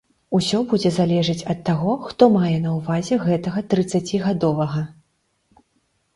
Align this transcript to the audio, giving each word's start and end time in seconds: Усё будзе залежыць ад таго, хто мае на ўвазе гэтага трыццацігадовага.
Усё 0.37 0.59
будзе 0.69 0.91
залежыць 0.95 1.47
ад 1.53 1.59
таго, 1.67 1.93
хто 2.07 2.23
мае 2.39 2.55
на 2.65 2.73
ўвазе 2.79 3.21
гэтага 3.27 3.65
трыццацігадовага. 3.75 4.81